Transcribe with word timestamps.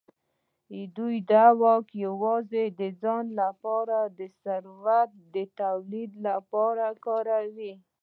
دوی 0.95 1.15
دا 1.31 1.45
واک 1.61 1.87
یوازې 2.05 2.63
د 2.79 2.81
ځان 3.01 3.25
لپاره 3.41 3.97
د 4.17 4.19
ثروت 4.43 5.11
د 5.33 5.35
تولید 5.59 6.11
لپاره 6.27 6.87
کاروي. 7.05 7.73